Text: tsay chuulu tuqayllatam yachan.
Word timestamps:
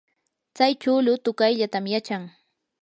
tsay 0.55 0.73
chuulu 0.81 1.13
tuqayllatam 1.23 1.85
yachan. 1.93 2.23